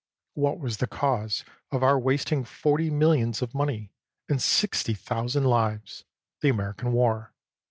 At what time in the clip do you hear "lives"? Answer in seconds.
5.45-6.05